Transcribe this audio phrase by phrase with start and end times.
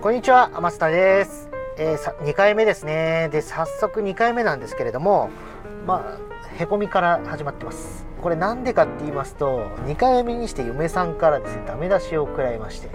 [0.00, 1.50] こんにちは、天下です。
[1.76, 3.30] えー、2回目ですね。
[3.32, 5.28] で、早速2回目なんですけれども、
[5.88, 8.06] まあ、へこみから始まってます。
[8.22, 12.90] これなんでかって言いますと、2回目にして嫁さんからですね、ダメ出しを食らいまして、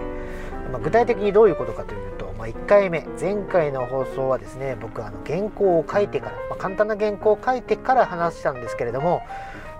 [0.72, 9.20] まあ、具体的にどういうことかというと、まあ、1回目、前回の放送はですね、僕、あの原稿を書いてから、まあ、簡単な原稿を書いてから話したんですけれども、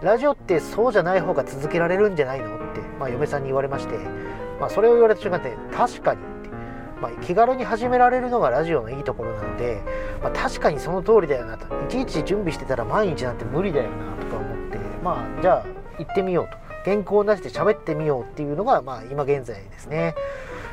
[0.02, 3.96] ラジオってそうじゃない方が続けられるんじゃないのって、まあ、嫁さんに言われまして、
[4.61, 6.33] まあ、それを言われた瞬間で確かに
[7.04, 9.82] まあ、気軽に始められるのがラジオのいいところなので、
[10.22, 11.67] まあ、確かにその通りだよなと。
[11.85, 14.79] いちいち準備してたら毎日なんて無理だよなとか思って。
[15.03, 15.67] まあじゃあ
[15.98, 16.57] 行ってみようと。
[16.90, 20.14] 原稿を出して喋ってみようっていうのが、まあ、今現在ですね。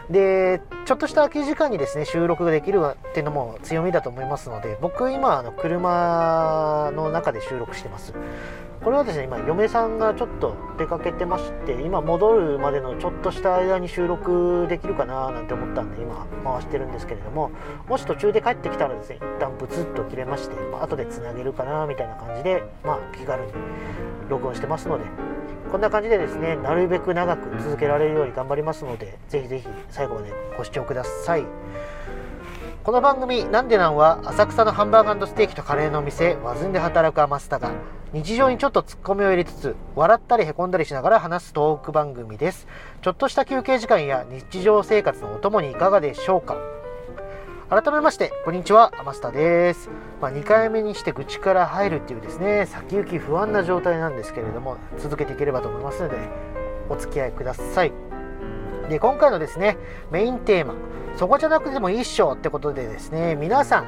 [0.10, 8.14] でちょっとした空き時間にですね収録ができるっていうのも強みだと思いますので僕今あの車の中で収録してます。
[8.84, 17.52] これはですね今嫁さんがちょっと出かけてまして今戻るまでのちょっとした間に収録できるかななんて思ったんで今回してるんですけれども
[17.88, 23.52] もし途中で帰ってきたらですね一旦ブツッと切れまして、まあ、後でつなげるかなみたいな感じでまあ気軽に
[24.30, 25.06] 録音してますので
[25.72, 31.46] こんな感じでですねなるべく長く続けられるように頑張りますのでぜひぜひ最後までご視聴ください。
[32.84, 37.70] この番組「なんでなん」は浅草のハンバーガーステーキとカレーのお店ワズンで働くアマスタが
[38.12, 42.68] 日常にちょっとツッコミを入れつつ笑ったりへこんだりしながら話すトーク番組です。
[43.04, 46.58] ちょっとした休憩時間や日常生活のお供にいかがでしょうか。
[47.70, 56.18] 改めましてこんにちは天下です、まあ、2回目にして愚痴から入るっていうですね先行き不安な状態なんですけれども続けていければと思いますので
[56.90, 58.11] お付き合いください。
[58.92, 59.78] で今回のですね
[60.12, 60.76] メインテーマ
[61.16, 62.06] そこじゃなくてもいいっ
[62.38, 63.88] てことでですね皆さん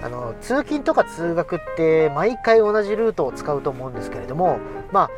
[0.00, 4.58] あの通勤とか通学って毎回同じルートを使うと思うんですけれども
[4.90, 5.10] まあ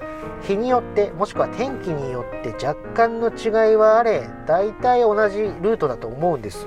[0.43, 6.67] 日によってもしくは天気によって若干の違いはあれ大体同じルートだと思うんです。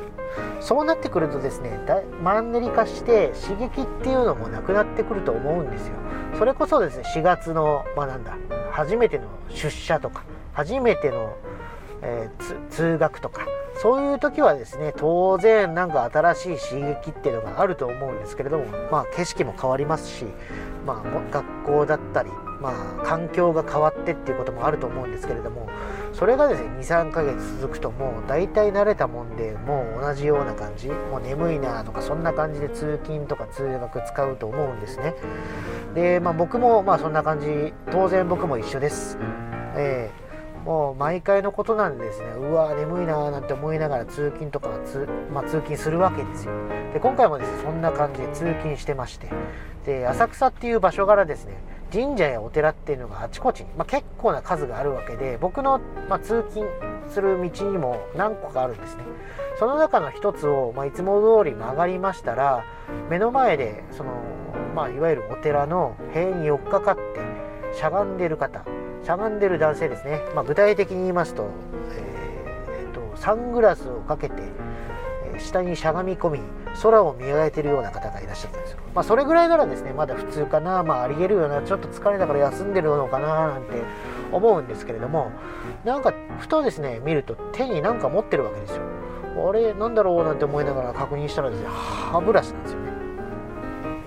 [0.59, 1.80] そうなってくるとですね
[2.23, 5.94] マンネリ化して刺激っていうのもなくなってくると思うんですよ。
[6.38, 8.38] それこそですね4月のまあなんだ
[8.71, 10.23] 初めての出社とか
[10.54, 11.36] 初めての
[12.02, 13.47] えー、通学とか
[13.81, 20.25] そういう時はですね当然なんか新しい刺激っていうのがあると思うんですけれどもまあ景色も変わりますし
[20.85, 25.69] まあ学校だったりまあ環境が変わってっていうこともあると思うんですけれども
[26.13, 35.14] それがですね23ヶ月続くともう大体慣れたもんでもう同じような感じもう眠いなとかそんな感じで通勤とか通学使うと思うんですね。
[35.93, 37.73] でまあ僕もまあそんな感じ。
[37.91, 39.17] 当然僕も一緒です。
[39.75, 40.27] えー
[40.67, 42.26] もう毎回のことなんですね。
[42.32, 46.52] うわ眠いなーなんて思いながら通勤とか通,、まあ、通勤するわけですよ。
[46.94, 49.30] で今回もですねそんな感じで通勤してまして。
[49.86, 51.54] で浅草っていう場所からですね
[51.94, 55.80] 神社やお寺っていうのがあちこちに、まあ、結構な数があるわけで僕の、
[56.10, 56.67] まあ、通勤
[57.10, 59.04] する道にも何個かあるんですね。
[59.58, 62.66] その中の一つを、まあ、いつも通り曲がりましたら
[63.10, 64.11] 目の前でその、
[64.76, 68.66] まあ、いわゆるお寺の塀に寄っかかってしゃがんでる方
[69.08, 71.48] しゃがんでる男性ですね、まあ、具体的に言いますと,、
[71.94, 74.36] えー、とサングラスをかけて、
[75.40, 76.42] 下にしゃがみ込み
[76.84, 81.62] 空を見上げてるような方がいらっしゃったんですよ、まあ、それぐらいならですねまだ普通かな、まあ、ありえるような。
[81.62, 83.82] ちょっと疲れたから休んでるのかななんて
[84.34, 85.32] 思うんですけれども
[85.86, 88.82] なんかふとですね見ると手に何か持ってるわけですよ。
[89.50, 92.92] あれなんだろうなんて思いながら確認したらですね歯ブラシなんですよね。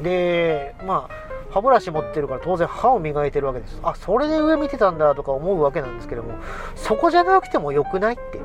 [0.02, 3.78] でまあ歯ブラシ持ってるから当然歯を磨いてるわけです。
[3.82, 6.34] あそれで上見てたんだとか思うわけなんですけども
[6.74, 8.40] そこじゃなくてもよくないって。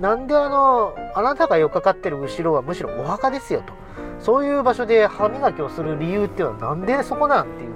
[0.00, 3.72] なんであのあなたが寄っかかってる後ろはむしろお墓ですよと。
[4.20, 7.70] そういう場所で歯磨きをする理由っていうのはなんでそこなんっていう。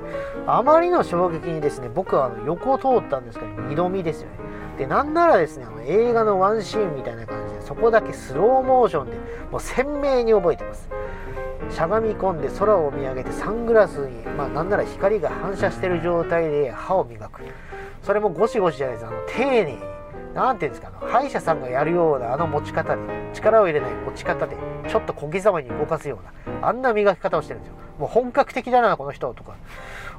[0.47, 4.37] あまりの衝撃にですね僕はあの横を通ったんですけど二度見ですよね。
[4.79, 9.17] でなんならですねあの映画のワンシーンみたいな感じでそこだけスローモーションで
[9.51, 10.89] もう鮮明に覚えてます。
[11.75, 17.43] しゃがみ込んで空を見上げてサングラスに、まあ、なんなら光が反射してる状態で歯を磨く。
[18.01, 19.79] それもゴシゴシじゃないですあの丁寧に
[20.35, 23.03] 何ていうんですか歯医者さんがやるようなあの持ち方で
[23.33, 24.57] 力を入れない持ち方で
[24.89, 27.77] ちょっと小刻みに動かすようなあんな磨き方をしてるんですよ。
[27.99, 29.57] もう本格的だなこの人とか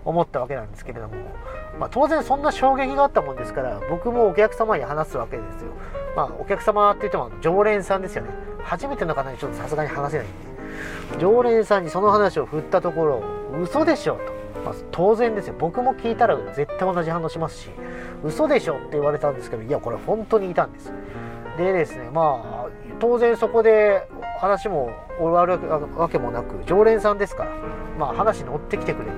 [0.04, 1.16] 思ったわけなんですけれども、
[1.80, 5.72] まあ、当然そんな衝撃があったもんですから僕もお客様に話すわけですよ
[6.16, 8.30] まあお客様って言っても常連さんですよね。
[8.64, 10.55] 初めての方にちょっとさすがに話せないんで。
[11.20, 13.24] 常連さんにその話を振ったところ
[13.62, 14.16] 嘘でしょ
[14.54, 15.56] と、まあ、当然ですよ。
[15.58, 17.70] 僕も聞いたら絶対同じ反応しますし
[18.24, 20.92] 嘘でしょって言われたんですけどいやこれ本当にいたんです。
[21.58, 24.08] でですねまあ当然そこで
[24.40, 27.52] 話も終わるわけもなく常連さんですから
[27.98, 29.12] まあ話乗ってきてくれて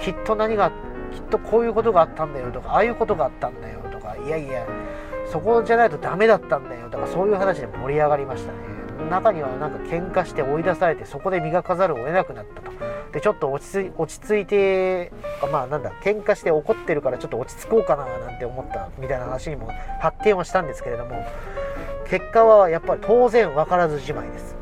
[0.00, 0.72] きっと何が
[1.12, 4.66] きっとこういうことがあったんだよとかああいうことがあったんだよとかいやいや
[5.26, 8.58] そこじゃないとダメだったんだよとかそういう話で盛り上がりましたね。
[9.10, 12.72] 中にはなんか喧嘩して追い出されてそこで磨かざるを得なくなったと。
[13.12, 15.10] でちょっと落ち着落ち着いて
[15.50, 21.24] まあなんだ喧嘩して怒ってるからちょっと落ち着こうかななんて思ったみたいな話にも発展はしたんですけれども
[22.06, 24.56] 結果はやっぱり当然分からずじまいです。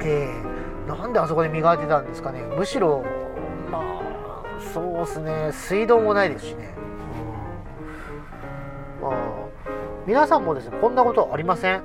[0.00, 2.40] えー、なんであそこで磨いてたんですかね。
[2.40, 3.04] むしろ
[3.70, 5.52] まあそうですね。
[5.52, 6.74] 水道もないですしね。
[9.00, 9.08] うん。
[9.10, 9.18] まあ、
[10.06, 11.82] 皆さんもですねこんなことありません？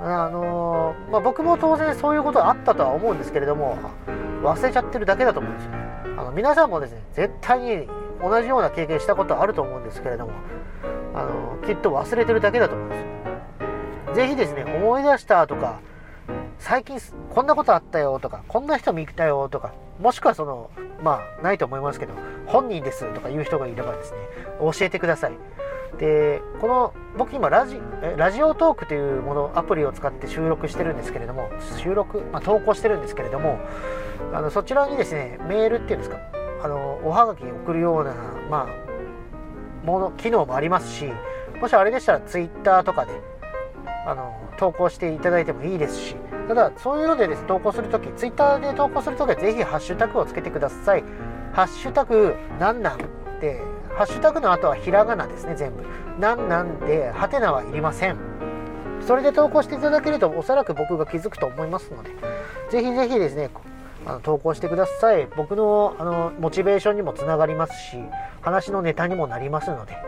[0.00, 3.76] あのー、まあ、僕も当然そういうことあったとは思うんですけれども
[4.42, 5.72] 忘れちゃってるだけだと思うんですよ
[6.18, 7.88] あの皆さんもですね絶対に
[8.22, 10.32] 同じような経験したことあると思うんですけれども
[11.14, 13.08] あのきっと忘れてるだけだと思うんですよ。
[14.14, 15.80] ぜひですね思い出したとか
[16.58, 16.98] 最近
[17.30, 20.70] こんなことあったよとかこんな人見たよとかもしくはその
[21.02, 22.14] まあないと思いますけど
[22.46, 24.18] 本人ですとかいう人がいればですね
[24.60, 25.32] 教えてください。
[25.98, 27.80] でこの僕今ラジ
[28.16, 33.58] ラジオトークというものアプリを使って収録してるんですけれども収録、まあ、投稿してるんですけれども
[34.32, 36.18] あのそちらにですねメールっていうんですか
[36.62, 38.14] あのおはがき送るような、
[38.50, 41.06] まあ、もの機能もありますし
[41.60, 43.12] もしあれでしたらツイッターとかで
[44.06, 46.16] あの投稿していただいてもいいですし
[46.48, 51.04] ただそういうのでです、ね、投稿するときツイッターで投稿するときはぜひハッシュタグをつけてください。
[51.52, 52.98] ハッシュタグなんなん？
[52.98, 52.98] っ
[53.40, 53.60] て
[53.98, 55.84] ハッシュタグの後はひらがなですね全部。
[56.20, 58.16] なんなんでハテナはいりません。
[59.04, 62.10] それで投稿していただけるとおそらく僕が気づくと思いますので
[62.70, 63.50] ぜひぜひですね
[64.06, 65.26] あの投稿してください。
[65.36, 67.98] 僕のあのモチベーションにもつながりますし
[68.40, 70.04] 話のネタにもなりますので、はい。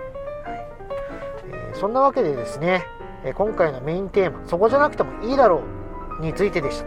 [1.48, 2.86] えー、そんなわけでですね
[3.34, 5.62] 今回のメインテーマ「そこじゃなくてもいいだろ
[6.20, 6.86] う」についてでした。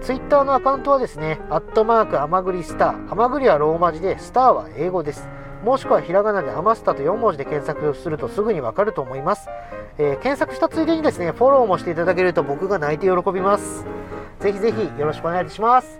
[0.00, 3.12] ツイッターのアカウントはですね、アットマーク、アマグリスター。
[3.12, 5.28] アマグリはローマ字で、スターは英語です。
[5.66, 9.48] もしくはひらがなでアマスタと4文字で検索するとすぐにわかると思います、
[9.98, 13.84] えー、検索したついでにですね、フォローもしていただけると僕が泣いて喜びます。
[14.38, 15.98] ぜひぜひよろしくお願いします。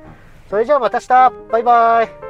[0.48, 2.25] それじゃあまた明日バイバイ